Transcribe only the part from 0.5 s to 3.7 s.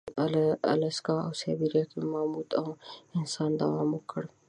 الاسکا او سابیریا کې ماموت او انسان